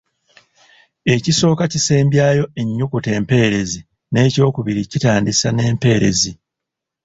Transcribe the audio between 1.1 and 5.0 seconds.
Ekisooka kisembyayo ennyukuta empeerezi n'ekyokubiri